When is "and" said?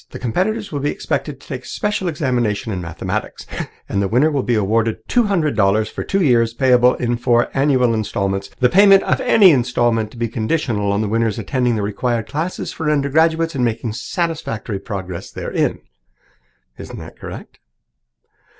3.87-4.01, 13.53-13.63